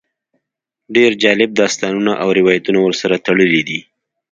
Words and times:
ډېر 0.95 1.11
جالب 1.23 1.49
داستانونه 1.61 2.11
او 2.21 2.29
روایتونه 2.39 2.79
ورسره 2.81 3.15
تړلي 3.25 3.61
دي. 3.69 3.79